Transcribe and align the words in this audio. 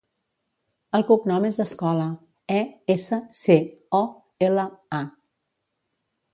El 0.99 1.03
cognom 1.09 1.45
és 1.49 1.59
Escola: 1.65 2.07
e, 2.61 2.63
essa, 2.95 3.21
ce, 3.43 3.61
o, 4.01 4.03
ela, 4.51 4.67
a. 5.05 5.07